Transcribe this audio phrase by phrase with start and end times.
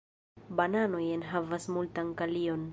[0.61, 2.69] Bananoj enhavas multan kalion.